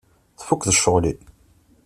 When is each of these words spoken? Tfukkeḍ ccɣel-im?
Tfukkeḍ 0.39 0.73
ccɣel-im? 0.75 1.19